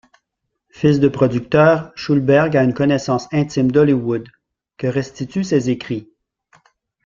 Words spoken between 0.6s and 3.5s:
Fils de producteur, Schulberg a une connaissance